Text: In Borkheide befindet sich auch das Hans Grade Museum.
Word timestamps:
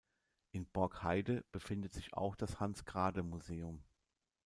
In 0.49 0.65
Borkheide 0.65 1.45
befindet 1.51 1.93
sich 1.93 2.15
auch 2.15 2.35
das 2.35 2.59
Hans 2.59 2.85
Grade 2.85 3.21
Museum. 3.21 3.83